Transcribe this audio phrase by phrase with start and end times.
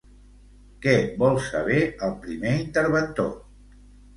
[0.85, 1.77] Què vol saber
[2.09, 3.31] el primer interventor?